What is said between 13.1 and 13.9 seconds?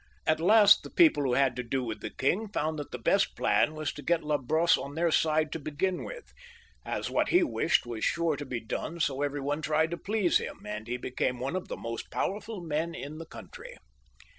the country.